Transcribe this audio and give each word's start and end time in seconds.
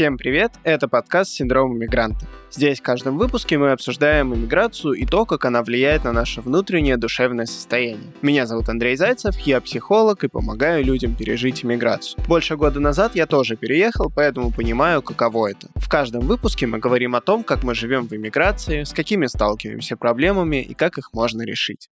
Всем 0.00 0.16
привет, 0.16 0.52
это 0.64 0.88
подкаст 0.88 1.30
«Синдром 1.32 1.76
иммигранта». 1.76 2.26
Здесь 2.50 2.80
в 2.80 2.82
каждом 2.82 3.18
выпуске 3.18 3.58
мы 3.58 3.72
обсуждаем 3.72 4.34
иммиграцию 4.34 4.94
и 4.94 5.04
то, 5.04 5.26
как 5.26 5.44
она 5.44 5.62
влияет 5.62 6.04
на 6.04 6.12
наше 6.12 6.40
внутреннее 6.40 6.96
душевное 6.96 7.44
состояние. 7.44 8.10
Меня 8.22 8.46
зовут 8.46 8.70
Андрей 8.70 8.96
Зайцев, 8.96 9.38
я 9.40 9.60
психолог 9.60 10.24
и 10.24 10.28
помогаю 10.28 10.82
людям 10.86 11.14
пережить 11.14 11.66
иммиграцию. 11.66 12.18
Больше 12.26 12.56
года 12.56 12.80
назад 12.80 13.14
я 13.14 13.26
тоже 13.26 13.56
переехал, 13.56 14.10
поэтому 14.10 14.50
понимаю, 14.50 15.02
каково 15.02 15.50
это. 15.50 15.68
В 15.74 15.90
каждом 15.90 16.22
выпуске 16.22 16.66
мы 16.66 16.78
говорим 16.78 17.14
о 17.14 17.20
том, 17.20 17.44
как 17.44 17.62
мы 17.62 17.74
живем 17.74 18.08
в 18.08 18.14
иммиграции, 18.14 18.84
с 18.84 18.94
какими 18.94 19.26
сталкиваемся 19.26 19.98
проблемами 19.98 20.62
и 20.62 20.72
как 20.72 20.96
их 20.96 21.12
можно 21.12 21.42
решить. 21.42 21.90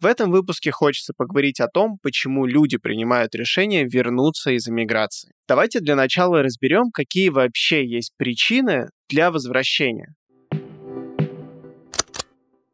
В 0.00 0.06
этом 0.06 0.30
выпуске 0.30 0.70
хочется 0.70 1.12
поговорить 1.16 1.60
о 1.60 1.68
том, 1.68 1.98
почему 2.02 2.46
люди 2.46 2.76
принимают 2.76 3.34
решение 3.34 3.84
вернуться 3.84 4.50
из 4.50 4.68
эмиграции. 4.68 5.32
Давайте 5.48 5.80
для 5.80 5.96
начала 5.96 6.42
разберем, 6.42 6.90
какие 6.92 7.28
вообще 7.28 7.86
есть 7.86 8.12
причины 8.16 8.88
для 9.08 9.30
возвращения. 9.30 10.14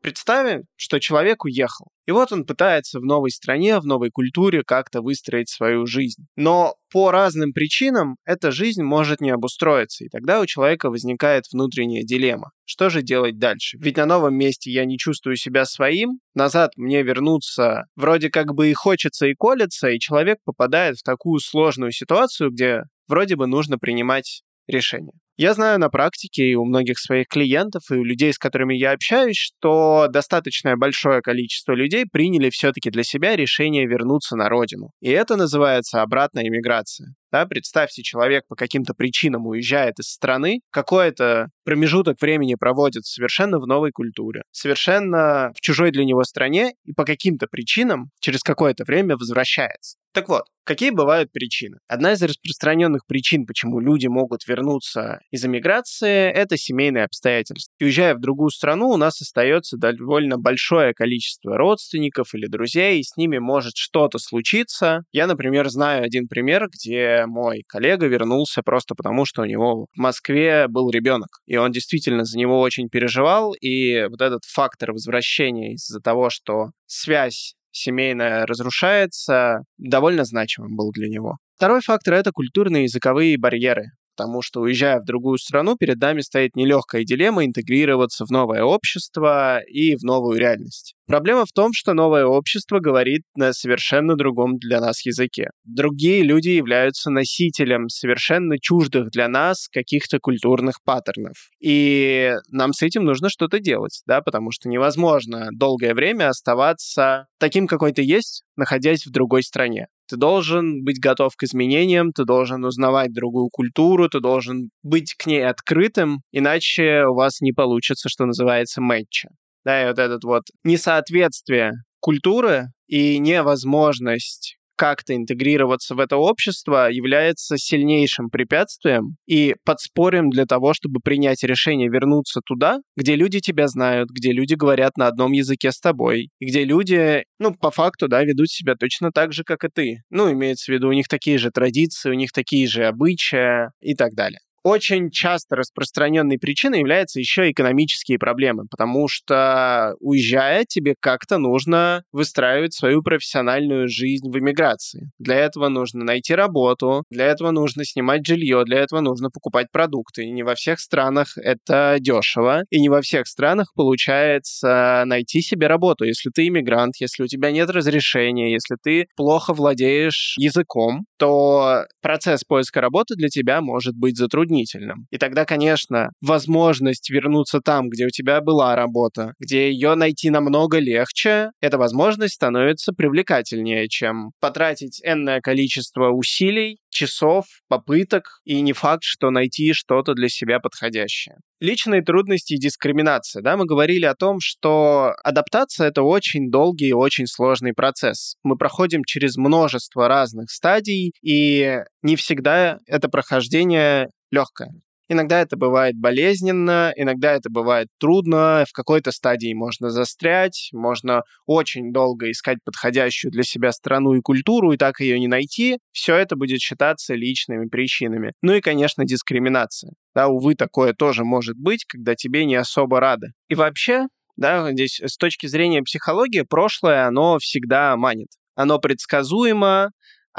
Представим, 0.03 0.63
что 0.77 0.99
человек 0.99 1.45
уехал. 1.45 1.89
И 2.07 2.13
вот 2.13 2.33
он 2.33 2.45
пытается 2.45 3.01
в 3.01 3.05
новой 3.05 3.31
стране, 3.31 3.79
в 3.79 3.85
новой 3.85 4.11
культуре 4.11 4.63
как-то 4.65 5.03
выстроить 5.03 5.51
свою 5.51 5.85
жизнь. 5.85 6.27
Но 6.37 6.75
по 6.91 7.11
разным 7.11 7.53
причинам 7.53 8.17
эта 8.25 8.51
жизнь 8.51 8.83
может 8.83 9.21
не 9.21 9.31
обустроиться, 9.31 10.05
и 10.05 10.09
тогда 10.09 10.41
у 10.41 10.47
человека 10.47 10.89
возникает 10.89 11.45
внутренняя 11.53 12.03
дилемма. 12.03 12.51
Что 12.65 12.89
же 12.89 13.03
делать 13.03 13.39
дальше? 13.39 13.77
Ведь 13.79 13.99
на 13.99 14.07
новом 14.07 14.35
месте 14.35 14.71
я 14.71 14.87
не 14.87 14.97
чувствую 14.97 15.37
себя 15.37 15.67
своим, 15.67 16.19
назад 16.35 16.73
мне 16.77 17.03
вернуться 17.03 17.85
вроде 17.95 18.31
как 18.31 18.55
бы 18.55 18.71
и 18.71 18.75
хочется, 18.75 19.27
и 19.27 19.35
колется, 19.35 19.91
и 19.91 20.01
человек 20.01 20.39
попадает 20.45 20.97
в 20.97 21.03
такую 21.03 21.41
сложную 21.41 21.93
ситуацию, 21.93 22.51
где 22.51 22.85
вроде 23.07 23.37
бы 23.37 23.47
нужно 23.47 23.79
принимать 23.79 24.43
решение. 24.67 25.13
Я 25.41 25.55
знаю 25.55 25.79
на 25.79 25.89
практике 25.89 26.43
и 26.43 26.55
у 26.55 26.67
многих 26.67 26.99
своих 26.99 27.27
клиентов, 27.27 27.85
и 27.91 27.95
у 27.95 28.05
людей, 28.05 28.31
с 28.31 28.37
которыми 28.37 28.75
я 28.75 28.93
общаюсь, 28.93 29.39
что 29.39 30.07
достаточно 30.11 30.77
большое 30.77 31.23
количество 31.23 31.73
людей 31.73 32.05
приняли 32.05 32.51
все-таки 32.51 32.91
для 32.91 33.05
себя 33.05 33.37
решение 33.37 33.87
вернуться 33.87 34.37
на 34.37 34.51
родину. 34.51 34.91
И 35.01 35.09
это 35.09 35.37
называется 35.37 36.03
обратная 36.03 36.47
иммиграция. 36.47 37.15
Да, 37.33 37.47
представьте, 37.47 38.03
человек 38.03 38.45
по 38.49 38.55
каким-то 38.55 38.93
причинам 38.93 39.47
уезжает 39.47 39.99
из 39.99 40.11
страны, 40.11 40.61
какой-то 40.71 41.49
промежуток 41.65 42.21
времени 42.21 42.55
проводит 42.57 43.07
совершенно 43.07 43.59
в 43.61 43.67
новой 43.67 43.93
культуре, 43.93 44.43
совершенно 44.51 45.53
в 45.57 45.61
чужой 45.63 45.91
для 45.91 46.05
него 46.05 46.23
стране, 46.25 46.73
и 46.85 46.93
по 46.93 47.07
каким-то 47.07 47.47
причинам 47.51 48.11
через 48.21 48.43
какое-то 48.43 48.85
время 48.85 49.17
возвращается. 49.17 49.97
Так 50.13 50.29
вот, 50.29 50.43
какие 50.65 50.91
бывают 50.91 51.31
причины? 51.31 51.79
Одна 51.87 52.15
из 52.15 52.23
распространенных 52.23 53.07
причин, 53.07 53.47
почему 53.47 53.79
люди 53.79 54.09
могут 54.09 54.45
вернуться 54.49 55.21
из 55.31 55.45
эмиграции, 55.45 56.29
это 56.33 56.57
семейные 56.57 57.05
обстоятельства. 57.05 57.73
Уезжая 57.81 58.17
в 58.17 58.21
другую 58.21 58.51
страну, 58.51 58.89
у 58.89 58.97
нас 58.97 59.21
остается 59.21 59.77
довольно 59.77 60.37
большое 60.37 60.95
количество 60.95 61.57
родственников 61.57 62.35
или 62.35 62.47
друзей, 62.47 62.99
и 62.99 63.05
с 63.05 63.17
ними 63.17 63.39
может 63.39 63.75
что-то 63.77 64.19
случиться. 64.19 65.05
Я, 65.13 65.29
например, 65.29 65.69
знаю 65.69 66.03
один 66.05 66.27
пример, 66.27 66.67
где 66.69 67.25
мой 67.27 67.63
коллега 67.69 68.07
вернулся 68.07 68.63
просто 68.63 68.97
потому, 68.97 69.25
что 69.27 69.43
у 69.43 69.47
него 69.47 69.87
в 69.95 69.99
Москве 69.99 70.67
был 70.67 70.91
ребенок. 70.91 71.39
И 71.47 71.57
он 71.57 71.71
действительно 71.71 72.25
за 72.25 72.37
него 72.37 72.59
очень 72.59 72.89
переживал, 72.89 73.53
и 73.53 74.07
вот 74.11 74.21
этот 74.21 74.43
фактор 74.45 74.91
возвращения 74.91 75.75
из-за 75.75 76.01
того, 76.01 76.31
что 76.31 76.71
связь 76.87 77.55
семейная 77.73 78.47
разрушается, 78.47 79.63
довольно 79.79 80.25
значимым 80.25 80.77
был 80.77 80.91
для 80.93 81.09
него. 81.09 81.39
Второй 81.57 81.81
фактор— 81.81 82.15
это 82.15 82.33
культурные 82.33 82.83
и 82.83 82.85
языковые 82.85 83.39
барьеры 83.39 83.93
потому 84.17 84.43
что, 84.43 84.61
уезжая 84.61 85.01
в 85.01 85.05
другую 85.05 85.39
страну, 85.39 85.77
перед 85.77 86.01
нами 86.01 86.21
стоит 86.21 86.57
нелегкая 86.57 87.05
дилемма 87.05 87.45
интегрироваться 87.45 88.25
в 88.25 88.31
новое 88.31 88.63
общество 88.63 89.61
и 89.61 89.97
в 89.97 90.03
новую 90.03 90.39
реальность. 90.39 90.95
Проблема 91.07 91.45
в 91.45 91.51
том, 91.53 91.73
что 91.75 91.93
новое 91.93 92.25
общество 92.25 92.79
говорит 92.79 93.23
на 93.35 93.53
совершенно 93.53 94.15
другом 94.15 94.59
для 94.59 94.81
нас 94.81 95.05
языке. 95.05 95.51
Другие 95.65 96.23
люди 96.23 96.51
являются 96.51 97.11
носителем 97.11 97.89
совершенно 97.89 98.61
чуждых 98.61 99.11
для 99.11 99.27
нас 99.27 99.67
каких-то 99.73 100.21
культурных 100.21 100.77
паттернов. 100.85 101.35
И 101.61 102.33
нам 102.49 102.73
с 102.73 102.83
этим 102.83 103.05
нужно 103.05 103.29
что-то 103.29 103.59
делать, 103.59 104.03
да, 104.07 104.21
потому 104.21 104.53
что 104.53 104.69
невозможно 104.69 105.49
долгое 105.53 105.95
время 105.95 106.29
оставаться 106.29 107.27
таким, 107.41 107.67
какой 107.67 107.93
ты 107.93 108.03
есть, 108.03 108.45
находясь 108.57 109.05
в 109.05 109.11
другой 109.11 109.43
стране. 109.43 109.89
Ты 110.11 110.17
должен 110.17 110.83
быть 110.83 110.99
готов 110.99 111.37
к 111.37 111.45
изменениям, 111.45 112.11
ты 112.11 112.25
должен 112.25 112.65
узнавать 112.65 113.13
другую 113.13 113.49
культуру, 113.49 114.09
ты 114.09 114.19
должен 114.19 114.71
быть 114.83 115.15
к 115.15 115.27
ней 115.27 115.47
открытым, 115.47 116.23
иначе 116.33 117.05
у 117.07 117.15
вас 117.15 117.41
не 117.41 117.53
получится, 117.53 118.09
что 118.09 118.27
называется, 118.27 118.81
мэтча. 118.81 119.29
Да, 119.65 119.85
и 119.85 119.87
вот 119.87 120.01
этот 120.01 120.25
вот 120.25 120.43
несоответствие 120.65 121.75
культуры 122.01 122.73
и 122.89 123.19
невозможность 123.19 124.57
как-то 124.81 125.15
интегрироваться 125.15 125.95
в 125.95 126.01
это 126.01 126.17
общество 126.17 126.91
является 126.91 127.59
сильнейшим 127.59 128.31
препятствием 128.31 129.17
и 129.27 129.55
подспорьем 129.63 130.31
для 130.31 130.47
того, 130.47 130.73
чтобы 130.73 131.01
принять 131.05 131.45
решение 131.45 131.91
вернуться 131.91 132.41
туда, 132.43 132.79
где 132.97 133.15
люди 133.15 133.41
тебя 133.41 133.69
знают, 133.69 134.09
где 134.09 134.33
люди 134.33 134.55
говорят 134.55 134.97
на 134.97 135.07
одном 135.07 135.33
языке 135.33 135.71
с 135.71 135.79
тобой, 135.79 136.31
где 136.41 136.65
люди, 136.65 137.25
ну, 137.39 137.53
по 137.55 137.71
факту, 137.71 138.09
да, 138.09 138.25
ведут 138.25 138.49
себя 138.49 138.75
точно 138.75 139.11
так 139.13 139.35
же, 139.35 139.45
как 139.45 139.65
и 139.65 139.69
ты. 139.69 139.97
Ну, 140.09 140.33
имеется 140.33 140.73
в 140.73 140.75
виду, 140.75 140.89
у 140.89 140.93
них 140.93 141.09
такие 141.09 141.37
же 141.37 141.51
традиции, 141.51 142.09
у 142.09 142.15
них 142.15 142.33
такие 142.33 142.67
же 142.67 142.87
обычаи 142.87 143.69
и 143.83 143.95
так 143.95 144.15
далее 144.15 144.41
очень 144.63 145.11
часто 145.11 145.57
распространенной 145.57 146.39
причиной 146.39 146.81
являются 146.81 147.19
еще 147.19 147.51
экономические 147.51 148.19
проблемы, 148.19 148.65
потому 148.71 149.09
что 149.09 149.95
уезжая, 150.01 150.65
тебе 150.65 150.95
как-то 151.01 151.39
нужно 151.39 152.03
выстраивать 152.13 152.75
свою 152.75 153.03
профессиональную 153.03 153.89
жизнь 153.89 154.29
в 154.31 154.39
эмиграции. 154.39 155.11
Для 155.19 155.37
этого 155.37 155.69
нужно 155.69 156.05
найти 156.05 156.35
работу, 156.35 157.05
для 157.11 157.27
этого 157.27 157.51
нужно 157.51 157.85
снимать 157.85 158.27
жилье, 158.27 158.65
для 158.65 158.81
этого 158.81 159.01
нужно 159.01 159.31
покупать 159.31 159.69
продукты. 159.73 160.25
И 160.25 160.31
не 160.31 160.43
во 160.43 160.55
всех 160.55 160.81
странах 160.81 161.37
это 161.37 161.97
дешево, 161.99 162.63
и 162.71 162.81
не 162.81 162.89
во 162.89 163.01
всех 163.01 163.27
странах 163.27 163.73
получается 163.75 165.05
найти 165.07 165.41
себе 165.41 165.67
работу. 165.67 166.05
Если 166.05 166.31
ты 166.31 166.49
иммигрант, 166.49 166.97
если 167.01 167.23
у 167.23 167.27
тебя 167.27 167.51
нет 167.51 167.71
разрешения, 167.71 168.53
если 168.53 168.77
ты 168.83 169.07
плохо 169.17 169.55
владеешь 169.55 170.35
языком, 170.39 171.07
то 171.19 171.85
процесс 172.03 172.45
поиска 172.45 172.81
работы 172.81 173.15
для 173.15 173.29
тебя 173.29 173.61
может 173.61 173.95
быть 173.97 174.17
затруднен 174.17 174.50
затруднительным. 174.51 175.07
И 175.11 175.19
тогда, 175.19 175.45
конечно, 175.45 176.11
возможность 176.21 177.11
вернуться 177.11 177.61
там, 177.61 177.89
где 177.89 178.07
у 178.07 178.11
тебя 178.11 178.41
была 178.41 178.75
работа, 178.75 179.33
где 179.39 179.71
ее 179.71 179.95
найти 179.95 180.31
намного 180.31 180.79
легче, 180.79 181.51
эта 181.61 181.79
возможность 181.79 182.35
становится 182.35 182.93
привлекательнее, 182.93 183.89
чем 183.89 184.33
потратить 184.41 185.01
энное 185.05 185.41
количество 185.41 186.11
усилий, 186.11 186.79
часов, 186.91 187.45
попыток, 187.69 188.41
и 188.45 188.61
не 188.61 188.73
факт, 188.73 189.05
что 189.05 189.31
найти 189.31 189.73
что-то 189.73 190.15
для 190.15 190.29
себя 190.29 190.59
подходящее. 190.59 191.37
Личные 191.61 192.03
трудности 192.03 192.55
и 192.55 192.59
дискриминация. 192.59 193.43
Да, 193.43 193.57
мы 193.57 193.67
говорили 193.67 194.07
о 194.07 194.15
том, 194.15 194.39
что 194.41 195.13
адаптация— 195.23 195.89
это 195.91 196.03
очень 196.03 196.51
долгий 196.51 196.89
и 196.89 196.93
очень 196.93 197.27
сложный 197.27 197.75
процесс. 197.75 198.35
Мы 198.43 198.57
проходим 198.57 199.05
через 199.05 199.37
множество 199.37 200.09
разных 200.09 200.51
стадий, 200.51 201.13
и 201.23 201.79
не 202.03 202.17
всегда 202.17 202.79
это 202.87 203.09
прохождение 203.09 204.09
легкое. 204.31 204.73
Иногда 205.13 205.41
это 205.41 205.57
бывает 205.57 205.97
болезненно, 205.97 206.93
иногда 206.95 207.33
это 207.33 207.51
бывает 207.51 207.89
трудно, 207.99 208.65
в 208.69 208.73
какой-то 208.73 209.11
стадии 209.11 209.53
можно 209.55 209.91
застрять, 209.91 210.71
можно 210.73 211.25
очень 211.47 211.93
долго 211.93 212.31
искать 212.31 212.59
подходящую 212.65 213.33
для 213.33 213.43
себя 213.43 213.73
страну 213.73 214.15
и 214.15 214.21
культуру, 214.21 214.71
и 214.71 214.77
так 214.77 215.01
ее 215.01 215.19
не 215.19 215.27
найти. 215.27 215.79
Все 215.91 216.15
это 216.15 216.37
будет 216.37 216.61
считаться 216.61 217.17
личными 217.17 217.67
причинами. 217.67 218.35
Ну 218.41 218.55
и, 218.55 218.61
конечно, 218.61 219.05
дискриминация. 219.05 219.95
Да, 220.15 220.29
увы, 220.29 220.55
такое 220.55 220.93
тоже 220.93 221.25
может 221.25 221.57
быть, 221.57 221.85
когда 221.87 222.15
тебе 222.15 222.45
не 222.45 222.55
особо 222.55 223.01
рады. 223.01 223.33
И 223.49 223.57
вообще, 223.57 224.07
да, 224.37 224.71
здесь 224.71 225.01
с 225.05 225.17
точки 225.17 225.49
зрения 225.49 225.83
психологии, 225.83 226.43
прошлое, 226.43 227.09
оно 227.09 227.41
всегда 227.41 227.97
манит. 227.97 228.29
Оно 228.55 228.79
предсказуемо, 228.79 229.91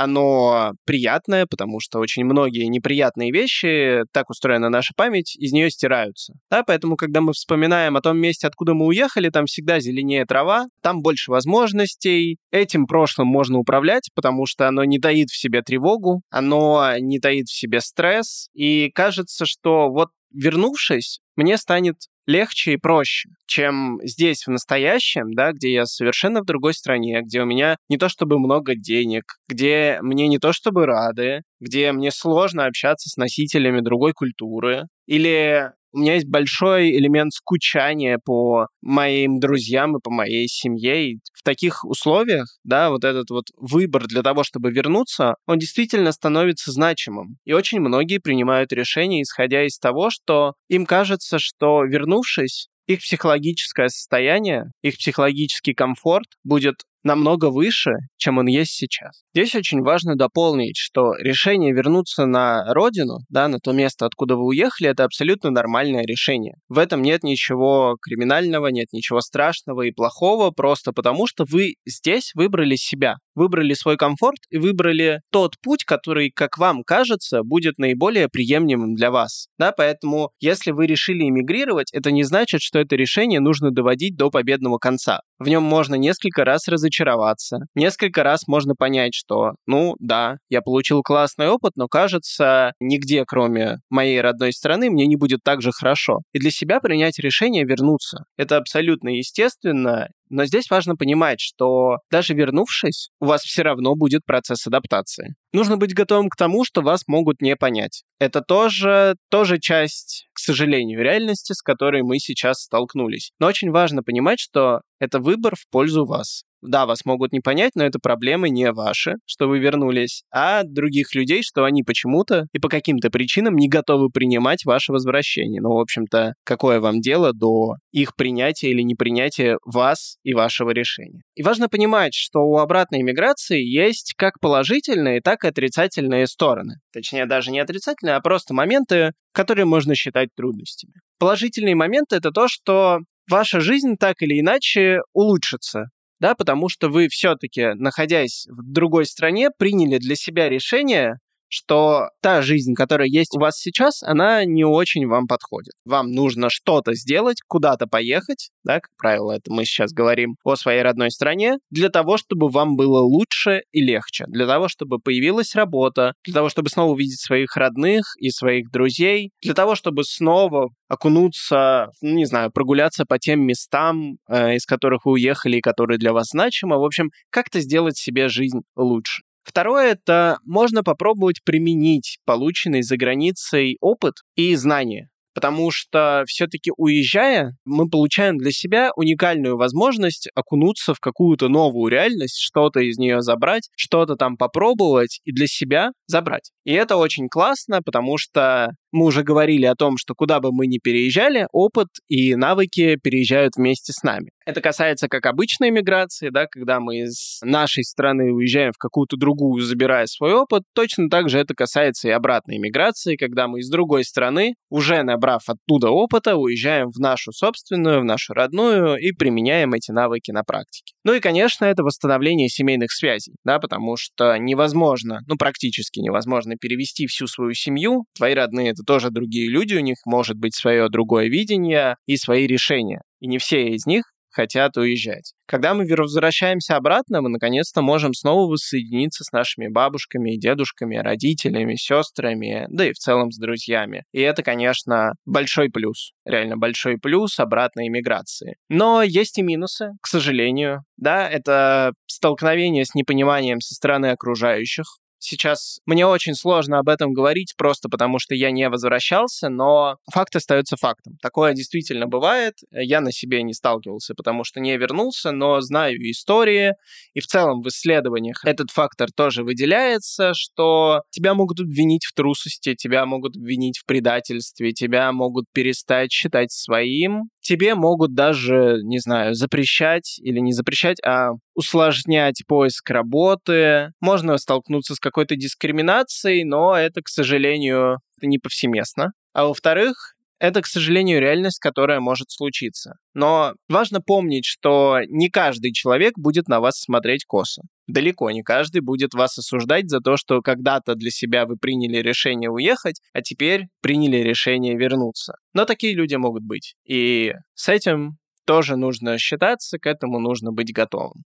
оно 0.04 0.74
приятное, 0.86 1.46
потому 1.46 1.80
что 1.80 2.00
очень 2.00 2.24
многие 2.26 2.66
неприятные 2.66 3.32
вещи, 3.32 4.02
так 4.12 4.30
устроена 4.30 4.70
наша 4.70 4.94
память, 4.96 5.36
из 5.36 5.52
нее 5.52 5.70
стираются. 5.70 6.34
Да, 6.50 6.64
поэтому, 6.64 6.96
когда 6.96 7.22
мы 7.22 7.34
вспоминаем 7.34 7.98
о 7.98 8.02
том 8.02 8.18
месте, 8.18 8.48
откуда 8.48 8.74
мы 8.74 8.88
уехали, 8.88 9.30
там 9.30 9.46
всегда 9.46 9.80
зеленее 9.80 10.26
трава, 10.26 10.66
там 10.82 11.02
больше 11.02 11.32
возможностей. 11.32 12.38
Этим 12.52 12.88
прошлым 12.88 13.28
можно 13.28 13.60
управлять, 13.60 14.10
потому 14.16 14.46
что 14.46 14.68
оно 14.68 14.84
не 14.84 15.00
таит 15.00 15.30
в 15.30 15.40
себе 15.40 15.62
тревогу, 15.62 16.22
оно 16.30 16.98
не 17.00 17.20
таит 17.20 17.48
в 17.48 17.58
себе 17.58 17.82
стресс, 17.82 18.48
и 18.54 18.90
кажется, 18.94 19.46
что 19.46 19.90
вот 19.90 20.10
вернувшись, 20.34 21.20
мне 21.36 21.58
станет 21.58 21.96
легче 22.32 22.74
и 22.74 22.78
проще, 22.78 23.30
чем 23.46 24.00
здесь, 24.04 24.46
в 24.48 24.52
настоящем, 24.52 25.34
да, 25.34 25.52
где 25.52 25.72
я 25.74 25.86
совершенно 25.86 26.42
в 26.42 26.46
другой 26.46 26.74
стране, 26.74 27.22
где 27.22 27.42
у 27.42 27.46
меня 27.46 27.78
не 27.90 27.98
то 27.98 28.10
чтобы 28.10 28.40
много 28.40 28.76
денег, 28.76 29.24
где 29.48 30.00
мне 30.02 30.28
не 30.28 30.40
то 30.40 30.54
чтобы 30.54 30.86
рады, 30.86 31.42
где 31.60 31.92
мне 31.92 32.12
сложно 32.12 32.66
общаться 32.66 33.10
с 33.10 33.18
носителями 33.18 33.82
другой 33.82 34.14
культуры, 34.14 34.88
или 35.06 35.72
у 35.94 36.00
меня 36.00 36.14
есть 36.16 36.28
большой 36.28 36.92
элемент 36.92 37.34
скучания 37.34 38.18
по 38.24 38.68
моим 38.82 39.40
друзьям 39.40 39.98
и 39.98 40.02
по 40.02 40.10
моей 40.10 40.48
семье. 40.48 41.12
И 41.12 41.20
в 41.34 41.44
таких 41.44 41.84
условиях, 41.84 42.48
да, 42.64 42.90
вот 42.90 43.04
этот 43.04 43.30
вот 43.30 43.46
выбор 43.58 44.08
для 44.08 44.22
того, 44.22 44.44
чтобы 44.44 44.72
вернуться, 44.72 45.36
он 45.48 45.60
действительно 45.60 46.12
становится 46.12 46.72
значимым. 46.72 47.38
И 47.46 47.54
очень 47.54 47.80
многие 47.80 48.20
принимают 48.20 48.72
решения, 48.72 49.22
исходя 49.22 49.66
из 49.66 49.78
того, 49.80 50.10
что 50.10 50.54
им 50.70 50.86
кажется, 50.86 51.40
что 51.40 51.84
вернувшись, 52.22 52.68
их 52.88 53.00
психологическое 53.00 53.90
состояние, 53.90 54.66
их 54.82 54.98
психологический 54.98 55.74
комфорт 55.74 56.28
будет 56.44 56.76
намного 57.04 57.50
выше, 57.50 57.92
чем 58.18 58.38
он 58.38 58.48
есть 58.48 58.74
сейчас. 58.74 59.24
Здесь 59.34 59.56
очень 59.56 59.82
важно 59.82 60.16
дополнить, 60.16 60.78
что 60.78 61.16
решение 61.16 61.74
вернуться 61.74 62.26
на 62.26 62.74
родину, 62.74 63.20
да, 63.30 63.48
на 63.48 63.60
то 63.60 63.72
место, 63.72 64.06
откуда 64.06 64.36
вы 64.36 64.46
уехали, 64.46 64.90
это 64.90 65.04
абсолютно 65.04 65.50
нормальное 65.50 66.04
решение. 66.04 66.56
В 66.70 66.78
этом 66.78 67.02
нет 67.02 67.24
ничего 67.24 67.96
криминального, 68.02 68.68
нет 68.68 68.88
ничего 68.92 69.22
страшного 69.22 69.84
и 69.84 69.92
плохого, 69.92 70.52
просто 70.52 70.92
потому 70.92 71.28
что 71.28 71.46
вы 71.50 71.74
здесь 71.86 72.32
выбрали 72.36 72.76
себя, 72.76 73.16
выбрали 73.36 73.74
свой 73.74 73.98
комфорт 73.98 74.40
и 74.50 74.58
выбрали 74.58 75.22
тот 75.32 75.56
путь, 75.62 75.84
который, 75.84 76.32
как 76.32 76.58
вам 76.58 76.84
кажется, 76.84 77.44
будет 77.44 77.78
наиболее 77.78 78.30
приемлемым 78.30 78.96
для 78.96 79.12
вас. 79.12 79.48
Да, 79.58 79.72
поэтому, 79.72 80.32
если 80.40 80.72
вы 80.72 80.88
решили 80.88 81.28
эмигрировать, 81.28 81.92
это 81.94 82.12
не 82.12 82.24
значит, 82.24 82.62
что 82.62 82.80
это 82.80 82.96
решение 82.96 83.40
нужно 83.40 83.72
доводить 83.72 84.16
до 84.16 84.30
победного 84.30 84.78
конца. 84.78 85.22
В 85.40 85.48
нем 85.48 85.64
можно 85.64 85.96
несколько 85.96 86.46
раз 86.46 86.68
разочароваться. 86.68 87.60
Несколько 87.76 88.24
раз 88.24 88.48
можно 88.48 88.76
понять, 88.76 89.14
что, 89.16 89.54
ну 89.66 89.96
да, 90.00 90.38
я 90.50 90.62
получил 90.62 91.02
классный 91.02 91.48
опыт, 91.48 91.74
но 91.76 91.88
кажется, 91.88 92.74
нигде, 92.80 93.24
кроме 93.26 93.78
моей 93.90 94.22
родной 94.22 94.54
страны, 94.54 94.90
мне 94.90 95.08
не 95.08 95.16
будет 95.16 95.40
так 95.44 95.62
же 95.62 95.72
хорошо. 95.72 96.20
И 96.34 96.40
для 96.40 96.52
себя 96.52 96.80
принять 96.80 97.20
решение 97.20 97.64
вернуться. 97.64 98.26
Это 98.38 98.58
абсолютно 98.58 99.10
естественно, 99.10 100.10
но 100.32 100.46
здесь 100.46 100.70
важно 100.70 100.96
понимать, 100.96 101.40
что 101.40 101.98
даже 102.10 102.34
вернувшись, 102.34 103.10
у 103.20 103.26
вас 103.26 103.42
все 103.42 103.62
равно 103.64 103.96
будет 103.96 104.26
процесс 104.26 104.66
адаптации. 104.66 105.36
Нужно 105.54 105.78
быть 105.78 105.94
готовым 105.94 106.30
к 106.30 106.36
тому, 106.36 106.64
что 106.64 106.82
вас 106.82 107.04
могут 107.08 107.42
не 107.42 107.56
понять. 107.56 108.04
Это 108.20 108.42
тоже, 108.42 109.16
тоже 109.30 109.60
часть, 109.60 110.28
к 110.34 110.40
сожалению, 110.40 111.04
реальности, 111.04 111.54
с 111.54 111.62
которой 111.62 112.04
мы 112.04 112.20
сейчас 112.20 112.62
столкнулись. 112.62 113.32
Но 113.40 113.48
очень 113.48 113.72
важно 113.72 114.04
понимать, 114.04 114.40
что 114.40 114.82
это 115.00 115.20
выбор 115.20 115.56
в 115.56 115.68
пользу 115.70 116.06
вас. 116.06 116.44
Да, 116.62 116.86
вас 116.86 117.06
могут 117.06 117.32
не 117.32 117.40
понять, 117.40 117.72
но 117.76 117.84
это 117.84 118.00
проблемы 118.00 118.50
не 118.50 118.72
ваши, 118.72 119.16
что 119.26 119.48
вы 119.48 119.60
вернулись, 119.60 120.24
а 120.32 120.64
других 120.64 121.16
людей, 121.16 121.42
что 121.44 121.64
они 121.64 121.84
почему-то 121.84 122.46
и 122.54 122.60
по 122.60 122.70
каким-то 122.70 123.10
причинам 123.10 123.56
не 123.56 123.68
готовы 123.68 124.10
принимать 124.10 124.64
ваше 124.66 124.92
возвращение. 124.92 125.62
Ну, 125.62 125.74
в 125.74 125.80
общем-то, 125.80 126.34
какое 126.44 126.80
вам 126.80 127.02
дело 127.02 127.34
до 127.34 127.76
их 127.92 128.16
принятия 128.16 128.70
или 128.70 128.82
непринятия 128.84 129.58
вас 129.66 130.18
и 130.24 130.34
вашего 130.34 130.70
решения. 130.70 131.22
И 131.36 131.42
важно 131.42 131.68
понимать, 131.68 132.14
что 132.14 132.42
у 132.42 132.58
обратной 132.58 133.02
иммиграции 133.02 133.62
есть 133.64 134.14
как 134.16 134.40
положительные, 134.40 135.22
так 135.22 135.44
и 135.44 135.48
отрицательные 135.48 136.28
стороны. 136.28 136.76
Точнее, 136.94 137.26
даже 137.26 137.52
не 137.52 137.60
отрицательные, 137.60 138.16
а 138.16 138.22
просто 138.22 138.54
моменты, 138.54 139.14
которые 139.34 139.66
можно 139.66 139.96
считать 139.96 140.30
трудностями. 140.36 140.94
Положительные 141.18 141.76
моменты— 141.76 142.16
это 142.18 142.32
то, 142.32 142.48
что 142.48 143.00
ваша 143.30 143.60
жизнь 143.60 143.96
так 144.00 144.22
или 144.22 144.40
иначе 144.40 145.00
улучшится 145.14 145.86
да, 146.22 146.36
потому 146.36 146.70
что 146.70 146.88
вы 146.90 147.08
все-таки, 147.10 147.74
находясь 147.74 148.46
в 148.48 148.62
другой 148.72 149.08
стране, 149.08 149.50
приняли 149.58 149.98
для 149.98 150.16
себя 150.16 150.50
решение, 150.50 151.18
что 151.52 152.10
та 152.22 152.42
жизнь, 152.42 152.74
которая 152.74 153.08
есть 153.08 153.36
у 153.36 153.40
вас 153.40 153.60
сейчас, 153.60 154.02
она 154.04 154.46
не 154.46 154.64
очень 154.64 155.06
вам 155.08 155.28
подходит. 155.28 155.74
Вам 155.86 156.12
нужно 156.12 156.50
что-то 156.50 156.96
сделать, 156.96 157.38
куда-то 157.48 157.88
поехать, 157.88 158.50
да, 158.64 158.76
как 158.76 158.90
правило, 158.98 159.34
это 159.34 159.52
мы 159.52 159.66
сейчас 159.66 159.92
говорим 159.92 160.36
о 160.44 160.56
своей 160.56 160.82
родной 160.82 161.12
стране, 161.12 161.58
для 161.70 161.90
того, 161.90 162.18
чтобы 162.18 162.50
вам 162.50 162.76
было 162.76 163.00
лучше 163.00 163.64
и 163.72 163.82
легче, 163.82 164.26
для 164.28 164.48
того, 164.48 164.70
чтобы 164.70 165.00
появилась 165.00 165.54
работа, 165.56 166.14
для 166.24 166.34
того, 166.34 166.50
чтобы 166.50 166.70
снова 166.70 166.92
увидеть 166.92 167.20
своих 167.20 167.58
родных 167.58 168.04
и 168.18 168.30
своих 168.30 168.72
друзей, 168.72 169.32
для 169.42 169.54
того, 169.54 169.76
чтобы 169.76 170.04
снова 170.04 170.70
окунуться, 170.88 171.90
ну, 172.02 172.16
не 172.16 172.26
знаю, 172.26 172.52
прогуляться 172.52 173.06
по 173.06 173.20
тем 173.20 173.46
местам, 173.46 174.18
э, 174.30 174.56
из 174.56 174.66
которых 174.66 175.06
вы 175.06 175.14
уехали 175.14 175.58
и 175.58 175.62
которые 175.62 175.98
для 175.98 176.14
вас 176.14 176.30
значимы. 176.32 176.78
В 176.78 176.84
общем, 176.84 177.10
как-то 177.30 177.60
сделать 177.60 177.98
себе 177.98 178.30
жизнь 178.30 178.62
лучше. 178.76 179.24
Второе— 179.44 179.92
это 179.94 180.38
можно 180.46 180.84
попробовать 180.84 181.44
применить 181.44 182.20
полученный 182.26 182.84
за 182.84 182.98
границей 182.98 183.78
опыт 183.82 184.16
и 184.36 184.56
знания 184.56 185.10
потому 185.34 185.72
что 185.72 186.24
все-таки 186.28 186.72
уезжая, 186.76 187.56
мы 187.66 187.90
получаем 187.90 188.38
для 188.38 188.52
себя 188.52 188.92
уникальную 188.96 189.58
возможность 189.58 190.28
окунуться 190.36 190.94
в 190.94 191.00
какую-то 191.00 191.48
новую 191.48 191.92
реальность, 191.92 192.40
что-то 192.40 192.80
из 192.80 192.98
нее 192.98 193.22
забрать, 193.22 193.70
что-то 193.76 194.16
там 194.16 194.38
попробовать 194.38 195.22
и 195.24 195.32
для 195.32 195.48
себя 195.48 195.92
забрать. 196.08 196.52
И 196.66 196.74
это 196.74 196.98
очень 196.98 197.30
классно, 197.30 197.82
потому 197.82 198.18
что 198.18 198.72
мы 198.92 199.06
уже 199.06 199.24
говорили 199.24 199.66
о 199.66 199.76
том, 199.76 199.98
что 199.98 200.14
куда 200.14 200.40
бы 200.40 200.52
мы 200.52 200.68
ни 200.68 200.78
переезжали, 200.78 201.48
опыт 201.52 201.88
и 202.08 202.36
навыки 202.36 202.98
переезжают 203.02 203.56
вместе 203.56 203.94
с 203.94 204.04
нами. 204.04 204.32
Это 204.46 204.60
касается 204.60 205.08
как 205.08 205.28
обычной 205.28 205.70
миграции, 205.70 206.30
да, 206.30 206.48
когда 206.48 206.80
мы 206.80 207.02
из 207.02 207.40
нашей 207.44 207.84
страны 207.84 208.34
уезжаем 208.34 208.72
в 208.74 208.78
какую-то 208.78 209.16
другую, 209.16 209.62
забирая 209.62 210.08
свой 210.08 210.34
опыт. 210.34 210.64
Точно 210.74 211.10
так 211.10 211.30
же 211.30 211.40
это 211.40 211.54
касается 211.54 212.08
и 212.08 212.12
обратной 212.12 212.58
миграции, 212.58 213.18
когда 213.18 213.48
мы 213.48 213.60
из 213.60 213.70
другой 213.70 214.04
страны, 214.04 214.56
уже 214.70 215.04
набрав 215.04 215.44
оттуда 215.48 215.90
опыта, 215.90 216.36
уезжаем 216.36 216.90
в 216.90 217.00
нашу 217.00 217.32
собственную, 217.32 218.02
в 218.02 218.04
нашу 218.04 218.34
родную 218.34 218.96
и 218.96 219.12
применяем 219.12 219.74
эти 219.74 219.92
навыки 219.92 220.32
на 220.32 220.44
практике. 220.44 220.94
Ну 221.04 221.14
и, 221.14 221.20
конечно, 221.20 221.66
это 221.66 221.84
восстановление 221.84 222.50
семейных 222.50 222.92
связей, 222.92 223.36
да, 223.46 223.60
потому 223.60 223.96
что 223.96 224.36
невозможно, 224.38 225.20
ну 225.28 225.36
практически 225.38 226.00
невозможно 226.00 226.56
перевести 226.60 227.06
всю 227.06 227.28
свою 227.28 227.54
семью. 227.54 228.06
Твои 228.16 228.34
родные— 228.34 228.74
это 228.82 228.86
тоже 228.86 229.10
другие 229.12 229.50
люди, 229.50 229.76
у 229.76 229.82
них 229.82 229.98
может 230.06 230.38
быть 230.38 230.56
свое 230.56 230.90
другое 230.90 231.28
видение 231.28 231.96
и 232.06 232.18
свои 232.18 232.48
решения. 232.48 233.02
И 233.20 233.28
не 233.28 233.38
все 233.38 233.70
из 233.70 233.86
них 233.86 234.04
хотят 234.34 234.78
уезжать. 234.78 235.34
Когда 235.46 235.74
мы 235.74 235.86
возвращаемся 235.86 236.78
обратно, 236.78 237.22
мы 237.22 237.28
наконец-то 237.28 237.82
можем 237.82 238.14
снова 238.14 238.50
воссоединиться 238.50 239.26
с 239.26 239.32
нашими 239.34 239.68
бабушками, 239.68 240.38
дедушками, 240.38 240.96
родителями, 240.96 241.76
сестрами, 241.76 242.66
да 242.70 242.88
и 242.88 242.94
в 242.94 242.98
целом 242.98 243.32
с 243.32 243.38
друзьями. 243.38 244.06
И 244.14 244.22
это, 244.22 244.42
конечно, 244.42 245.16
большой 245.26 245.70
плюс, 245.70 246.14
реально 246.26 246.56
большой 246.56 246.98
плюс 246.98 247.40
обратной 247.40 247.90
иммиграции. 247.90 248.56
Но 248.70 249.04
есть 249.04 249.38
и 249.38 249.42
минусы, 249.42 249.90
к 250.02 250.08
сожалению. 250.08 250.86
Да, 250.96 251.28
это 251.28 251.92
столкновение 252.08 252.86
с 252.86 252.96
непониманием 252.96 253.60
со 253.60 253.76
стороны 253.76 254.12
окружающих, 254.12 254.86
Сейчас 255.24 255.80
мне 255.86 256.06
очень 256.08 256.34
сложно 256.34 256.80
об 256.80 256.90
этом 256.90 257.14
говорить, 257.14 257.54
просто 257.56 257.90
потому 257.90 258.18
что 258.18 258.34
я 258.34 258.50
не 258.50 258.68
возвращался, 258.70 259.50
но 259.50 259.98
факт 260.12 260.36
остается 260.36 260.78
фактом. 260.78 261.18
Такое 261.22 261.54
действительно 261.54 262.08
бывает. 262.08 262.56
Я 262.72 263.02
на 263.02 263.12
себе 263.12 263.44
не 263.44 263.54
сталкивался, 263.54 264.16
потому 264.16 264.44
что 264.44 264.60
не 264.60 264.76
вернулся, 264.78 265.32
но 265.32 265.62
знаю 265.62 265.98
истории. 266.10 266.74
И 267.14 267.20
в 267.20 267.28
целом 267.28 267.62
в 267.62 267.68
исследованиях 267.68 268.44
этот 268.46 268.72
фактор 268.72 269.10
тоже 269.16 269.44
выделяется, 269.44 270.34
что 270.34 271.02
тебя 271.12 271.36
могут 271.36 271.60
обвинить 271.60 272.06
в 272.06 272.14
трусости, 272.14 272.74
тебя 272.74 273.06
могут 273.06 273.38
обвинить 273.38 273.78
в 273.78 273.86
предательстве, 273.86 274.72
тебя 274.72 275.12
могут 275.12 275.46
перестать 275.54 276.12
считать 276.12 276.52
своим, 276.52 277.30
тебе 277.42 277.76
могут 277.76 278.14
даже, 278.14 278.78
не 278.84 279.00
знаю, 279.00 279.34
запрещать 279.34 280.20
или 280.20 280.40
не 280.40 280.54
запрещать, 280.54 280.98
а 281.06 281.32
усложнять 281.56 282.44
поиск 282.48 282.90
работы. 282.90 283.92
Можно 284.00 284.38
столкнуться 284.38 284.96
с 284.96 285.00
какой-то 285.00 285.36
дискриминацией, 285.36 286.44
но 286.44 286.76
это, 286.76 287.02
к 287.02 287.10
сожалению, 287.10 287.98
не 288.22 288.38
повсеместно. 288.38 289.12
А 289.34 289.46
во-вторых, 289.46 290.16
это, 290.42 290.64
к 290.64 290.66
сожалению, 290.66 291.22
реальность, 291.22 291.60
которая 291.60 292.00
может 292.00 292.32
случиться. 292.32 292.96
Но 293.14 293.54
важно 293.70 294.02
помнить, 294.02 294.46
что 294.46 294.98
не 295.08 295.30
каждый 295.30 295.72
человек 295.72 296.14
будет 296.18 296.48
на 296.48 296.60
вас 296.60 296.80
смотреть 296.80 297.26
косо. 297.26 297.62
Далеко 297.86 298.32
не 298.32 298.42
каждый 298.42 298.82
будет 298.82 299.14
вас 299.14 299.38
осуждать 299.38 299.90
за 299.90 300.00
то, 300.00 300.18
что 300.18 300.42
когда-то 300.42 300.96
для 300.96 301.12
себя 301.12 301.46
вы 301.46 301.58
приняли 301.58 301.98
решение 301.98 302.50
уехать, 302.50 303.02
а 303.14 303.22
теперь 303.22 303.68
приняли 303.82 304.18
решение 304.18 304.76
вернуться. 304.76 305.36
Но 305.54 305.66
такие 305.66 305.94
люди 305.94 306.16
могут 306.16 306.44
быть. 306.44 306.74
И 306.88 307.34
с 307.54 307.70
этим 307.70 308.18
тоже 308.46 308.78
нужно 308.78 309.20
считаться, 309.20 309.78
к 309.78 309.86
этому 309.86 310.20
нужно 310.20 310.52
быть 310.52 310.74
готовым. 310.74 311.24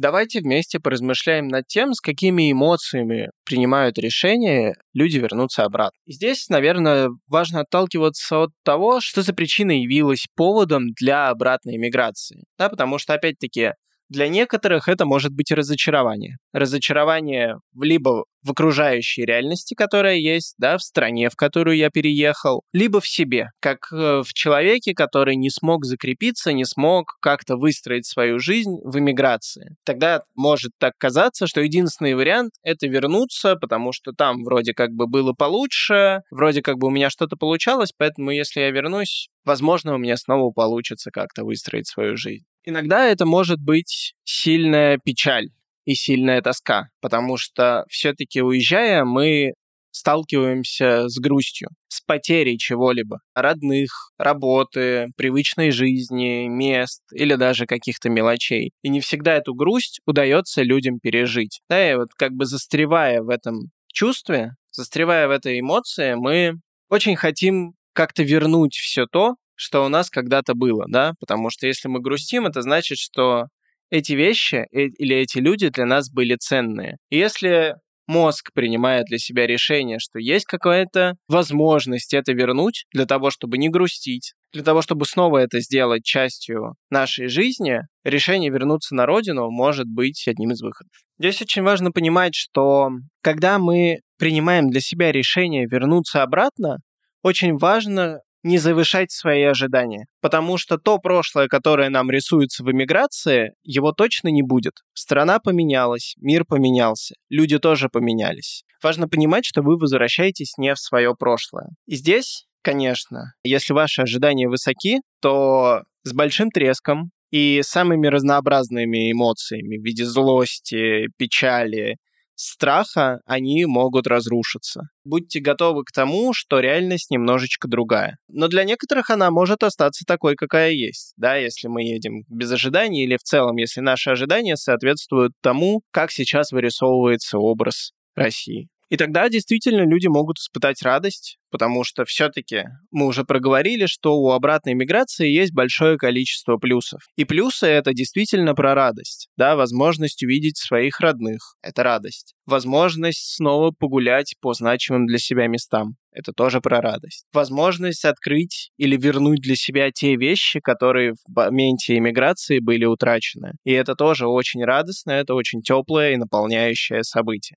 Давайте 0.00 0.40
вместе 0.40 0.80
поразмышляем 0.80 1.48
над 1.48 1.66
тем, 1.66 1.92
с 1.92 2.00
какими 2.00 2.50
эмоциями 2.50 3.28
принимают 3.44 3.98
решение 3.98 4.72
люди 4.94 5.18
вернуться 5.18 5.64
обратно. 5.64 5.98
Здесь, 6.06 6.48
наверное, 6.48 7.10
важно 7.28 7.60
отталкиваться 7.60 8.44
от 8.44 8.50
того, 8.64 9.00
что 9.02 9.20
за 9.20 9.34
причина 9.34 9.72
явилась 9.72 10.26
поводом 10.34 10.92
для 10.98 11.28
обратной 11.28 11.76
миграции. 11.76 12.44
Да, 12.58 12.70
потому 12.70 12.96
что, 12.96 13.12
опять-таки, 13.12 13.72
для 14.10 14.28
некоторых 14.28 14.88
это 14.88 15.06
может 15.06 15.32
быть 15.32 15.52
разочарование. 15.52 16.36
Разочарование 16.52 17.56
либо 17.80 18.24
в 18.42 18.50
окружающей 18.50 19.24
реальности, 19.24 19.74
которая 19.74 20.16
есть, 20.16 20.54
да, 20.58 20.78
в 20.78 20.82
стране, 20.82 21.28
в 21.30 21.36
которую 21.36 21.76
я 21.76 21.90
переехал, 21.90 22.62
либо 22.72 23.00
в 23.00 23.06
себе, 23.06 23.50
как 23.60 23.92
э, 23.92 24.22
в 24.24 24.32
человеке, 24.32 24.94
который 24.94 25.36
не 25.36 25.50
смог 25.50 25.84
закрепиться, 25.84 26.52
не 26.52 26.64
смог 26.64 27.18
как-то 27.20 27.56
выстроить 27.56 28.06
свою 28.06 28.38
жизнь 28.38 28.78
в 28.82 28.98
эмиграции. 28.98 29.76
Тогда 29.84 30.22
может 30.34 30.72
так 30.78 30.94
казаться, 30.98 31.46
что 31.46 31.60
единственный 31.60 32.14
вариант— 32.14 32.52
это 32.62 32.88
вернуться, 32.88 33.56
потому 33.56 33.92
что 33.92 34.12
там 34.12 34.42
вроде 34.42 34.72
как 34.72 34.90
бы 34.90 35.06
было 35.06 35.32
получше, 35.32 36.22
вроде 36.30 36.62
как 36.62 36.78
бы 36.78 36.88
у 36.88 36.90
меня 36.90 37.10
что-то 37.10 37.36
получалось, 37.36 37.92
поэтому 37.96 38.30
если 38.30 38.60
я 38.60 38.70
вернусь, 38.70 39.28
возможно, 39.44 39.94
у 39.94 39.98
меня 39.98 40.16
снова 40.16 40.50
получится 40.50 41.10
как-то 41.10 41.44
выстроить 41.44 41.86
свою 41.86 42.16
жизнь. 42.16 42.44
Иногда 42.70 43.06
это 43.06 43.26
может 43.26 43.60
быть 43.60 44.14
сильная 44.22 44.96
печаль 44.96 45.48
и 45.86 45.94
сильная 45.94 46.40
тоска, 46.40 46.88
потому 47.00 47.36
что 47.36 47.84
все-таки 47.88 48.42
уезжая, 48.42 49.04
мы 49.04 49.54
сталкиваемся 49.90 51.08
с 51.08 51.18
грустью, 51.18 51.70
с 51.88 52.00
потерей 52.00 52.58
чего-либо, 52.58 53.22
родных, 53.34 54.12
работы, 54.18 55.08
привычной 55.16 55.72
жизни, 55.72 56.46
мест 56.46 57.02
или 57.12 57.34
даже 57.34 57.66
каких-то 57.66 58.08
мелочей. 58.08 58.70
И 58.82 58.88
не 58.88 59.00
всегда 59.00 59.34
эту 59.34 59.52
грусть 59.52 59.98
удается 60.06 60.62
людям 60.62 61.00
пережить. 61.00 61.62
Да, 61.68 61.90
и 61.90 61.96
вот 61.96 62.10
как 62.16 62.30
бы 62.34 62.46
застревая 62.46 63.20
в 63.20 63.30
этом 63.30 63.72
чувстве, 63.92 64.52
застревая 64.70 65.26
в 65.26 65.32
этой 65.32 65.58
эмоции, 65.58 66.14
мы 66.14 66.60
очень 66.88 67.16
хотим 67.16 67.72
как-то 67.94 68.22
вернуть 68.22 68.76
все 68.76 69.06
то, 69.10 69.34
что 69.60 69.84
у 69.84 69.88
нас 69.88 70.08
когда-то 70.08 70.54
было, 70.54 70.86
да, 70.88 71.12
потому 71.20 71.50
что 71.50 71.66
если 71.66 71.88
мы 71.88 72.00
грустим, 72.00 72.46
это 72.46 72.62
значит, 72.62 72.96
что 72.96 73.44
эти 73.90 74.14
вещи 74.14 74.66
э, 74.72 74.86
или 74.86 75.16
эти 75.16 75.36
люди 75.36 75.68
для 75.68 75.84
нас 75.84 76.10
были 76.10 76.36
ценные. 76.40 76.96
И 77.10 77.18
если 77.18 77.74
мозг 78.06 78.52
принимает 78.54 79.04
для 79.04 79.18
себя 79.18 79.46
решение, 79.46 79.98
что 80.00 80.18
есть 80.18 80.46
какая-то 80.46 81.14
возможность 81.28 82.14
это 82.14 82.32
вернуть 82.32 82.86
для 82.92 83.04
того, 83.04 83.30
чтобы 83.30 83.58
не 83.58 83.68
грустить, 83.68 84.32
для 84.54 84.62
того, 84.62 84.80
чтобы 84.80 85.04
снова 85.04 85.38
это 85.38 85.60
сделать 85.60 86.04
частью 86.04 86.74
нашей 86.88 87.28
жизни, 87.28 87.82
решение 88.02 88.50
вернуться 88.50 88.94
на 88.94 89.04
родину 89.04 89.50
может 89.50 89.86
быть 89.86 90.26
одним 90.26 90.52
из 90.52 90.62
выходов. 90.62 90.92
Здесь 91.18 91.42
очень 91.42 91.62
важно 91.62 91.92
понимать, 91.92 92.34
что 92.34 92.88
когда 93.20 93.58
мы 93.58 93.98
принимаем 94.18 94.70
для 94.70 94.80
себя 94.80 95.12
решение 95.12 95.66
вернуться 95.66 96.22
обратно, 96.22 96.78
очень 97.22 97.58
важно 97.58 98.20
не 98.42 98.58
завышать 98.58 99.10
свои 99.10 99.42
ожидания. 99.42 100.06
Потому 100.20 100.56
что 100.56 100.78
то 100.78 100.98
прошлое, 100.98 101.48
которое 101.48 101.90
нам 101.90 102.10
рисуется 102.10 102.64
в 102.64 102.70
эмиграции, 102.70 103.52
его 103.62 103.92
точно 103.92 104.28
не 104.28 104.42
будет. 104.42 104.74
Страна 104.94 105.38
поменялась, 105.38 106.14
мир 106.18 106.44
поменялся, 106.44 107.14
люди 107.28 107.58
тоже 107.58 107.88
поменялись. 107.88 108.64
Важно 108.82 109.08
понимать, 109.08 109.44
что 109.44 109.62
вы 109.62 109.76
возвращаетесь 109.76 110.54
не 110.56 110.74
в 110.74 110.78
свое 110.78 111.14
прошлое. 111.14 111.68
И 111.86 111.96
здесь, 111.96 112.46
конечно, 112.62 113.34
если 113.44 113.74
ваши 113.74 114.02
ожидания 114.02 114.48
высоки, 114.48 115.00
то 115.20 115.82
с 116.02 116.12
большим 116.12 116.50
треском 116.50 117.10
и 117.30 117.60
самыми 117.62 118.08
разнообразными 118.08 119.12
эмоциями 119.12 119.76
в 119.76 119.84
виде 119.84 120.04
злости, 120.04 121.08
печали, 121.16 121.96
страха 122.40 123.20
они 123.26 123.64
могут 123.66 124.06
разрушиться. 124.06 124.88
Будьте 125.04 125.40
готовы 125.40 125.84
к 125.84 125.92
тому, 125.92 126.32
что 126.32 126.60
реальность 126.60 127.10
немножечко 127.10 127.68
другая. 127.68 128.16
Но 128.28 128.48
для 128.48 128.64
некоторых 128.64 129.10
она 129.10 129.30
может 129.30 129.62
остаться 129.62 130.04
такой, 130.06 130.36
какая 130.36 130.70
есть. 130.70 131.12
Да, 131.16 131.36
если 131.36 131.68
мы 131.68 131.82
едем 131.82 132.24
без 132.28 132.50
ожиданий 132.50 133.04
или 133.04 133.16
в 133.16 133.22
целом, 133.22 133.56
если 133.56 133.80
наши 133.80 134.10
ожидания 134.10 134.56
соответствуют 134.56 135.32
тому, 135.42 135.82
как 135.90 136.10
сейчас 136.10 136.52
вырисовывается 136.52 137.38
образ 137.38 137.92
России. 138.14 138.68
И 138.90 138.96
тогда 138.96 139.28
действительно 139.28 139.88
люди 139.88 140.08
могут 140.08 140.38
испытать 140.38 140.82
радость, 140.82 141.38
потому 141.50 141.84
что 141.84 142.04
все-таки 142.04 142.64
мы 142.90 143.06
уже 143.06 143.24
проговорили, 143.24 143.86
что 143.86 144.16
у 144.16 144.30
обратной 144.32 144.74
миграции 144.74 145.30
есть 145.30 145.54
большое 145.54 145.96
количество 145.96 146.56
плюсов. 146.56 147.00
И 147.16 147.24
плюсы 147.24 147.66
это 147.66 147.94
действительно 147.94 148.54
про 148.54 148.74
радость. 148.74 149.28
Да, 149.36 149.54
возможность 149.54 150.24
увидеть 150.24 150.58
своих 150.58 150.98
родных— 150.98 151.54
это 151.62 151.84
радость. 151.84 152.34
Возможность 152.46 153.36
снова 153.36 153.70
погулять 153.70 154.34
по 154.40 154.54
значимым 154.54 155.06
для 155.06 155.18
себя 155.18 155.46
местам. 155.46 155.94
Это 156.12 156.32
тоже 156.32 156.60
про 156.60 156.80
радость. 156.80 157.26
Возможность 157.32 158.04
открыть 158.04 158.72
или 158.76 158.96
вернуть 158.96 159.40
для 159.40 159.54
себя 159.54 159.92
те 159.92 160.16
вещи, 160.16 160.58
которые 160.58 161.12
в 161.12 161.32
моменте 161.32 161.96
иммиграции 161.96 162.58
были 162.58 162.84
утрачены. 162.84 163.52
И 163.62 163.70
это 163.70 163.94
тоже 163.94 164.26
очень 164.26 164.64
радостно, 164.64 165.12
это 165.12 165.34
очень 165.34 165.62
теплое 165.62 166.14
и 166.14 166.16
наполняющее 166.16 167.04
событие. 167.04 167.56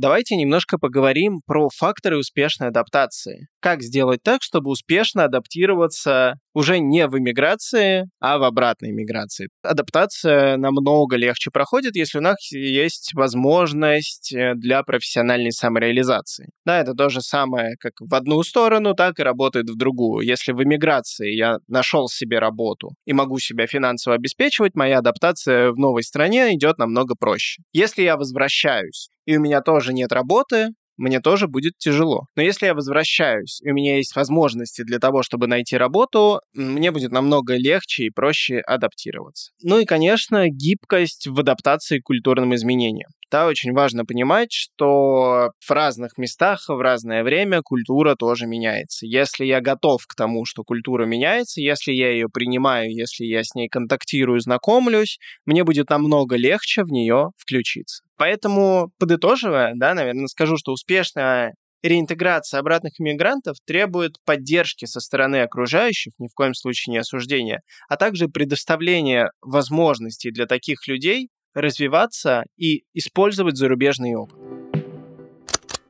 Давайте 0.00 0.36
немножко 0.36 0.78
поговорим 0.78 1.40
про 1.44 1.68
факторы 1.74 2.18
успешной 2.18 2.68
адаптации. 2.68 3.48
Как 3.58 3.82
сделать 3.82 4.22
так, 4.22 4.44
чтобы 4.44 4.70
успешно 4.70 5.24
адаптироваться 5.24 6.34
уже 6.54 6.78
не 6.78 7.08
в 7.08 7.18
иммиграции, 7.18 8.04
а 8.20 8.38
в 8.38 8.44
обратной 8.44 8.92
миграции. 8.92 9.48
Адаптация 9.62 10.56
намного 10.56 11.16
легче 11.16 11.50
проходит, 11.50 11.96
если 11.96 12.18
у 12.18 12.20
нас 12.20 12.36
есть 12.52 13.12
возможность 13.14 14.32
э, 14.32 14.54
для 14.54 14.84
профессиональной 14.84 15.50
самореализации. 15.50 16.48
Да, 16.64 16.80
это 16.80 16.94
то 16.94 17.08
же 17.08 17.20
самое, 17.20 17.74
как 17.80 17.94
в 17.98 18.14
одну 18.14 18.44
сторону, 18.44 18.94
так 18.94 19.18
и 19.18 19.24
работает 19.24 19.68
в 19.68 19.76
другую. 19.76 20.24
Если 20.24 20.52
в 20.52 20.62
иммиграции 20.62 21.34
я 21.34 21.56
нашел 21.66 22.06
себе 22.08 22.38
работу 22.38 22.90
и 23.04 23.12
могу 23.12 23.40
себя 23.40 23.66
финансово 23.66 24.14
обеспечивать, 24.14 24.76
моя 24.76 24.98
адаптация 24.98 25.72
в 25.72 25.76
новой 25.76 26.04
стране 26.04 26.54
идет 26.54 26.78
намного 26.78 27.16
проще. 27.18 27.62
Если 27.72 28.02
я 28.02 28.16
возвращаюсь 28.16 29.08
и 29.28 29.36
у 29.36 29.40
меня 29.40 29.60
тоже 29.60 29.92
нет 29.92 30.10
работы, 30.10 30.68
мне 30.96 31.20
тоже 31.20 31.48
будет 31.48 31.74
тяжело. 31.76 32.22
Но 32.34 32.42
если 32.42 32.64
я 32.66 32.74
возвращаюсь, 32.74 33.60
и 33.62 33.70
у 33.70 33.74
меня 33.74 33.96
есть 33.96 34.16
возможности 34.16 34.82
для 34.82 34.98
того, 34.98 35.22
чтобы 35.22 35.46
найти 35.46 35.76
работу, 35.76 36.40
мне 36.54 36.90
будет 36.90 37.12
намного 37.12 37.54
легче 37.56 38.04
и 38.04 38.10
проще 38.10 38.60
адаптироваться. 38.60 39.52
Ну 39.62 39.78
и, 39.80 39.84
конечно, 39.84 40.48
гибкость 40.48 41.26
в 41.28 41.38
адаптации 41.38 41.98
к 41.98 42.04
культурным 42.04 42.54
изменениям. 42.54 43.10
Да, 43.30 43.46
очень 43.46 43.74
важно 43.74 44.06
понимать, 44.06 44.52
что 44.52 45.50
в 45.60 45.70
разных 45.70 46.16
местах 46.16 46.64
в 46.68 46.80
разное 46.80 47.22
время 47.22 47.60
культура 47.62 48.14
тоже 48.16 48.46
меняется. 48.46 49.06
Если 49.06 49.44
я 49.44 49.60
готов 49.60 50.06
к 50.06 50.14
тому, 50.14 50.46
что 50.46 50.64
культура 50.64 51.04
меняется, 51.04 51.60
если 51.60 51.92
я 51.92 52.10
ее 52.10 52.28
принимаю, 52.32 52.90
если 52.90 53.24
я 53.26 53.44
с 53.44 53.54
ней 53.54 53.68
контактирую, 53.68 54.40
знакомлюсь, 54.40 55.18
мне 55.44 55.62
будет 55.64 55.90
намного 55.90 56.36
легче 56.36 56.84
в 56.84 56.88
нее 56.90 57.28
включиться. 57.36 58.02
Поэтому, 58.16 58.92
подытоживая, 58.98 59.72
да, 59.76 59.92
наверное, 59.92 60.26
скажу, 60.28 60.56
что 60.56 60.72
успешная 60.72 61.54
реинтеграция 61.82 62.60
обратных 62.60 62.98
иммигрантов 62.98 63.56
требует 63.64 64.16
поддержки 64.24 64.86
со 64.86 65.00
стороны 65.00 65.42
окружающих, 65.42 66.12
ни 66.18 66.26
в 66.28 66.34
коем 66.34 66.54
случае 66.54 66.92
не 66.92 66.98
осуждения, 66.98 67.60
а 67.88 67.96
также 67.96 68.28
предоставления 68.28 69.30
возможностей 69.42 70.30
для 70.30 70.46
таких 70.46 70.88
людей 70.88 71.28
развиваться 71.60 72.44
и 72.56 72.84
использовать 72.94 73.56
зарубежный 73.56 74.14
опыт. 74.14 74.38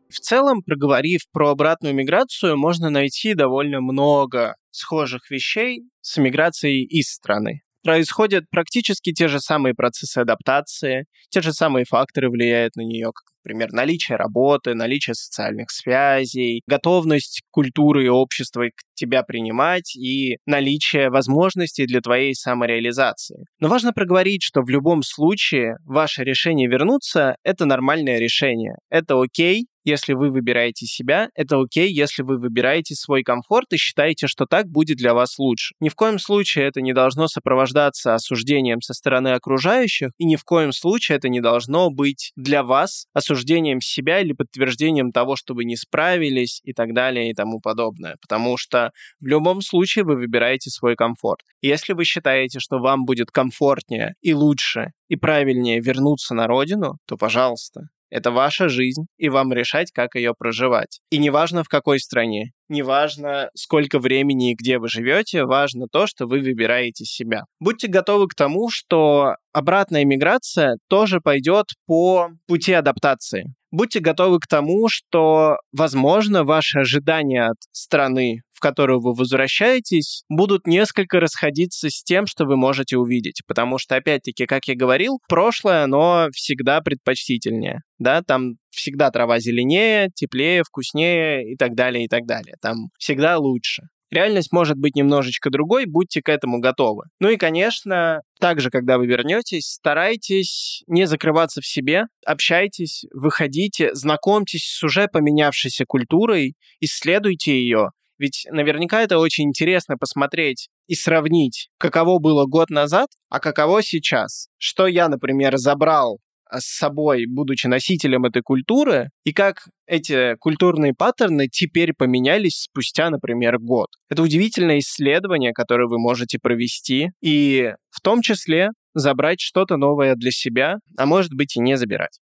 В 0.08 0.20
целом, 0.20 0.62
проговорив 0.62 1.20
про 1.32 1.50
обратную 1.50 1.94
миграцию, 1.94 2.56
можно 2.56 2.88
найти 2.88 3.34
довольно 3.34 3.80
много 3.80 4.54
схожих 4.70 5.30
вещей 5.30 5.82
с 6.00 6.16
миграцией 6.16 6.84
из 6.84 7.12
страны 7.12 7.62
происходят 7.82 8.44
практически 8.50 9.12
те 9.12 9.28
же 9.28 9.40
самые 9.40 9.74
процессы 9.74 10.18
адаптации, 10.18 11.04
те 11.30 11.40
же 11.40 11.52
самые 11.52 11.84
факторы 11.84 12.30
влияют 12.30 12.76
на 12.76 12.82
нее, 12.82 13.06
как, 13.06 13.24
например, 13.44 13.72
наличие 13.72 14.16
работы, 14.16 14.74
наличие 14.74 15.14
социальных 15.14 15.70
связей, 15.70 16.62
готовность 16.66 17.42
культуры 17.50 18.04
и 18.04 18.08
общества 18.08 18.64
тебя 18.94 19.22
принимать 19.22 19.94
и 19.96 20.38
наличие 20.46 21.10
возможностей 21.10 21.86
для 21.86 22.00
твоей 22.00 22.34
самореализации. 22.34 23.44
Но 23.60 23.68
важно 23.68 23.92
проговорить, 23.92 24.42
что 24.42 24.62
в 24.62 24.68
любом 24.68 25.02
случае 25.02 25.76
ваше 25.84 26.24
решение 26.24 26.68
вернуться— 26.68 27.36
это 27.44 27.64
нормальное 27.64 28.18
решение. 28.18 28.74
Это 28.90 29.20
окей, 29.20 29.66
если 29.88 30.12
вы 30.12 30.30
выбираете 30.30 30.86
себя, 30.86 31.30
это 31.34 31.58
окей, 31.58 31.90
если 31.90 32.22
вы 32.22 32.38
выбираете 32.38 32.94
свой 32.94 33.22
комфорт 33.22 33.72
и 33.72 33.76
считаете, 33.76 34.26
что 34.26 34.44
так 34.46 34.68
будет 34.68 34.98
для 34.98 35.14
вас 35.14 35.38
лучше. 35.38 35.74
Ни 35.80 35.88
в 35.88 35.94
коем 35.94 36.18
случае 36.18 36.66
это 36.66 36.80
не 36.82 36.92
должно 36.92 37.26
сопровождаться 37.26 38.14
осуждением 38.14 38.80
со 38.82 38.92
стороны 38.92 39.28
окружающих, 39.28 40.10
и 40.18 40.26
ни 40.26 40.36
в 40.36 40.44
коем 40.44 40.72
случае 40.72 41.16
это 41.16 41.28
не 41.28 41.40
должно 41.40 41.90
быть 41.90 42.32
для 42.36 42.62
вас 42.62 43.06
осуждением 43.14 43.80
себя 43.80 44.20
или 44.20 44.32
подтверждением 44.32 45.10
того, 45.10 45.36
что 45.36 45.54
вы 45.54 45.64
не 45.64 45.76
справились 45.76 46.60
и 46.64 46.72
так 46.72 46.92
далее 46.92 47.30
и 47.30 47.34
тому 47.34 47.60
подобное. 47.60 48.16
Потому 48.20 48.56
что 48.56 48.92
в 49.20 49.26
любом 49.26 49.62
случае 49.62 50.04
вы 50.04 50.16
выбираете 50.16 50.70
свой 50.70 50.96
комфорт. 50.96 51.40
Если 51.62 51.94
вы 51.94 52.04
считаете, 52.04 52.60
что 52.60 52.78
вам 52.78 53.04
будет 53.04 53.30
комфортнее 53.30 54.14
и 54.20 54.34
лучше 54.34 54.92
и 55.08 55.16
правильнее 55.16 55.80
вернуться 55.80 56.34
на 56.34 56.46
родину, 56.46 56.98
то, 57.06 57.16
пожалуйста, 57.16 57.88
это 58.10 58.30
ваша 58.30 58.68
жизнь, 58.68 59.06
и 59.16 59.28
вам 59.28 59.52
решать, 59.52 59.90
как 59.92 60.14
ее 60.14 60.34
проживать. 60.36 61.00
И 61.10 61.18
неважно 61.18 61.64
в 61.64 61.68
какой 61.68 62.00
стране, 62.00 62.52
неважно 62.68 63.50
сколько 63.54 63.98
времени 63.98 64.52
и 64.52 64.54
где 64.54 64.78
вы 64.78 64.88
живете, 64.88 65.44
важно 65.44 65.86
то, 65.90 66.06
что 66.06 66.26
вы 66.26 66.40
выбираете 66.40 67.04
себя. 67.04 67.44
Будьте 67.60 67.88
готовы 67.88 68.28
к 68.28 68.34
тому, 68.34 68.68
что 68.70 69.34
обратная 69.52 70.04
миграция 70.04 70.76
тоже 70.88 71.20
пойдет 71.20 71.66
по 71.86 72.28
пути 72.46 72.72
адаптации. 72.72 73.54
Будьте 73.70 74.00
готовы 74.00 74.38
к 74.38 74.46
тому, 74.46 74.88
что, 74.88 75.56
возможно, 75.72 76.44
ваши 76.44 76.78
ожидания 76.78 77.48
от 77.50 77.58
страны, 77.70 78.40
в 78.58 78.60
которую 78.60 79.00
вы 79.00 79.14
возвращаетесь, 79.14 80.24
будут 80.28 80.66
несколько 80.66 81.20
расходиться 81.20 81.88
с 81.88 82.02
тем, 82.02 82.26
что 82.26 82.44
вы 82.44 82.56
можете 82.56 82.96
увидеть. 82.96 83.42
Потому 83.46 83.78
что, 83.78 83.94
опять-таки, 83.94 84.46
как 84.46 84.66
я 84.66 84.74
говорил, 84.74 85.20
прошлое, 85.28 85.84
оно 85.84 86.26
всегда 86.32 86.80
предпочтительнее. 86.80 87.82
Да, 88.00 88.22
там 88.22 88.54
всегда 88.70 89.12
трава 89.12 89.38
зеленее, 89.38 90.10
теплее, 90.12 90.64
вкуснее 90.64 91.52
и 91.52 91.56
так 91.56 91.76
далее, 91.76 92.06
и 92.06 92.08
так 92.08 92.26
далее. 92.26 92.56
Там 92.60 92.88
всегда 92.98 93.38
лучше. 93.38 93.84
Реальность 94.10 94.52
может 94.52 94.78
быть 94.78 94.96
немножечко 94.96 95.50
другой, 95.50 95.84
будьте 95.84 96.22
к 96.22 96.30
этому 96.30 96.60
готовы. 96.60 97.04
Ну 97.20 97.28
и, 97.28 97.36
конечно, 97.36 98.22
также, 98.40 98.70
когда 98.70 98.96
вы 98.96 99.06
вернетесь, 99.06 99.72
старайтесь 99.74 100.82
не 100.86 101.06
закрываться 101.06 101.60
в 101.60 101.66
себе, 101.66 102.04
общайтесь, 102.24 103.04
выходите, 103.12 103.94
знакомьтесь 103.94 104.64
с 104.64 104.82
уже 104.82 105.08
поменявшейся 105.08 105.84
культурой, 105.86 106.54
исследуйте 106.80 107.52
ее, 107.52 107.90
ведь 108.18 108.46
наверняка 108.50 109.02
это 109.02 109.18
очень 109.18 109.44
интересно 109.44 109.96
посмотреть 109.96 110.68
и 110.86 110.94
сравнить, 110.94 111.68
каково 111.78 112.18
было 112.18 112.46
год 112.46 112.70
назад, 112.70 113.08
а 113.28 113.40
каково 113.40 113.82
сейчас. 113.82 114.48
Что 114.58 114.86
я, 114.86 115.08
например, 115.08 115.56
забрал 115.56 116.18
а, 116.50 116.60
с 116.60 116.64
собой, 116.64 117.26
будучи 117.26 117.66
носителем 117.66 118.24
этой 118.24 118.42
культуры, 118.42 119.10
и 119.24 119.32
как 119.32 119.68
эти 119.86 120.36
культурные 120.36 120.94
паттерны 120.94 121.48
теперь 121.48 121.92
поменялись 121.96 122.62
спустя, 122.62 123.10
например, 123.10 123.58
год. 123.58 123.88
Это 124.08 124.22
удивительное 124.22 124.78
исследование, 124.78 125.52
которое 125.52 125.88
вы 125.88 125.98
можете 125.98 126.38
провести, 126.40 127.10
и 127.22 127.72
в 127.90 128.00
том 128.00 128.22
числе 128.22 128.70
забрать 128.94 129.40
что-то 129.40 129.76
новое 129.76 130.14
для 130.14 130.30
себя, 130.30 130.76
а 130.96 131.06
может 131.06 131.32
быть 131.34 131.56
и 131.56 131.60
не 131.60 131.76
забирать. 131.76 132.18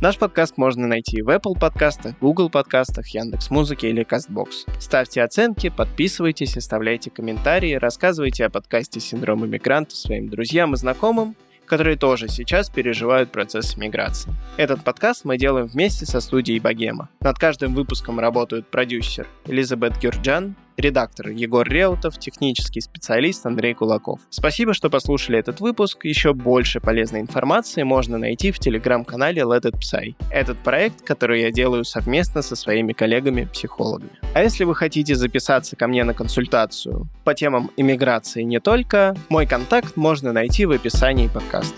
Наш 0.00 0.16
подкаст 0.16 0.56
можно 0.58 0.86
найти 0.86 1.22
в 1.22 1.28
Apple 1.28 1.58
подкастах, 1.58 2.14
Google 2.20 2.50
подкастах, 2.50 3.08
Яндекс 3.08 3.50
Музыке 3.50 3.90
или 3.90 4.06
CastBox. 4.06 4.68
Ставьте 4.78 5.24
оценки, 5.24 5.70
подписывайтесь, 5.70 6.56
оставляйте 6.56 7.10
комментарии, 7.10 7.74
рассказывайте 7.74 8.44
о 8.44 8.50
подкасте 8.50 9.00
«Синдром 9.00 9.44
иммигранта» 9.44 9.96
своим 9.96 10.28
друзьям 10.28 10.74
и 10.74 10.76
знакомым, 10.76 11.34
которые 11.66 11.96
тоже 11.96 12.28
сейчас 12.28 12.70
переживают 12.70 13.32
процесс 13.32 13.76
миграции. 13.76 14.32
Этот 14.56 14.84
подкаст 14.84 15.24
мы 15.24 15.36
делаем 15.36 15.66
вместе 15.66 16.06
со 16.06 16.20
студией 16.20 16.60
Богема. 16.60 17.08
Над 17.18 17.36
каждым 17.36 17.74
выпуском 17.74 18.20
работают 18.20 18.68
продюсер 18.68 19.26
Элизабет 19.46 19.98
Гюрджан, 20.00 20.54
редактор 20.78 21.28
Егор 21.28 21.68
Реутов, 21.68 22.18
технический 22.18 22.80
специалист 22.80 23.44
Андрей 23.44 23.74
Кулаков. 23.74 24.20
Спасибо, 24.30 24.74
что 24.74 24.88
послушали 24.88 25.38
этот 25.38 25.60
выпуск. 25.60 26.04
Еще 26.04 26.32
больше 26.32 26.80
полезной 26.80 27.20
информации 27.20 27.82
можно 27.82 28.18
найти 28.18 28.52
в 28.52 28.58
телеграм-канале 28.58 29.42
Let 29.42 29.62
It 29.62 29.78
Psy. 29.78 30.14
Этот 30.30 30.58
проект, 30.58 31.02
который 31.02 31.42
я 31.42 31.50
делаю 31.50 31.84
совместно 31.84 32.42
со 32.42 32.56
своими 32.56 32.92
коллегами-психологами. 32.92 34.10
А 34.34 34.42
если 34.42 34.64
вы 34.64 34.74
хотите 34.74 35.14
записаться 35.14 35.76
ко 35.76 35.88
мне 35.88 36.04
на 36.04 36.14
консультацию 36.14 37.08
по 37.24 37.34
темам 37.34 37.70
иммиграции 37.76 38.42
не 38.42 38.60
только, 38.60 39.16
мой 39.28 39.46
контакт 39.46 39.96
можно 39.96 40.32
найти 40.32 40.66
в 40.66 40.70
описании 40.70 41.28
подкаста. 41.28 41.76